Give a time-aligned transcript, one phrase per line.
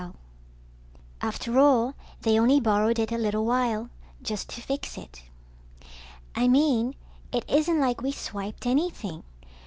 [1.21, 3.91] ]_After all they only borrowed it a little while,
[4.23, 5.21] just to fix it_
[6.33, 6.95] I mean,
[7.31, 9.21] it isn't like we swiped anything.